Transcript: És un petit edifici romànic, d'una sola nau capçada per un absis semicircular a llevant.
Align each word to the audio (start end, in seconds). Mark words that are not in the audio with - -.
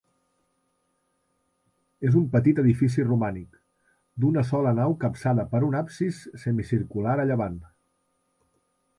És 2.11 2.15
un 2.21 2.23
petit 2.35 2.61
edifici 2.63 3.05
romànic, 3.09 3.59
d'una 4.23 4.43
sola 4.47 4.71
nau 4.79 4.95
capçada 5.03 5.45
per 5.51 5.61
un 5.67 5.77
absis 5.81 6.23
semicircular 6.45 7.15
a 7.25 7.29
llevant. 7.33 7.61